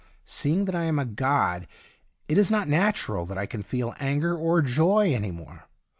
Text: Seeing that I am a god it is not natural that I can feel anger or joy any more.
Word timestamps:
Seeing 0.25 0.65
that 0.65 0.73
I 0.73 0.85
am 0.85 0.97
a 0.97 1.05
god 1.05 1.67
it 2.27 2.39
is 2.39 2.49
not 2.49 2.67
natural 2.67 3.23
that 3.27 3.37
I 3.37 3.45
can 3.45 3.61
feel 3.61 3.93
anger 3.99 4.35
or 4.35 4.63
joy 4.63 5.13
any 5.13 5.29
more. 5.29 5.65